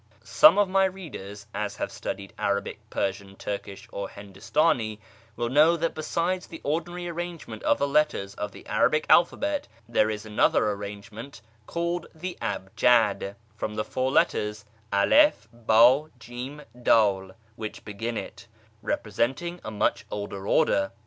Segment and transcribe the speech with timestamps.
[0.23, 4.99] Such of my readers as have studied Arabic, Persian, Turkish, or Hindustani
[5.35, 10.09] will know that besides the ordinary arrangement of the letters of the Arabic alphabet there
[10.09, 17.85] is another arrangement called the" ahj'ad "(from the four letters alif, hd, Jim, cldl which
[17.85, 18.47] begin it)
[18.81, 20.93] representing a much older order.